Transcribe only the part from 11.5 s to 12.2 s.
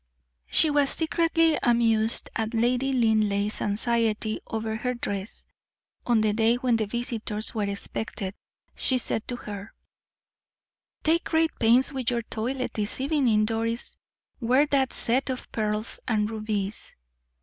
pains with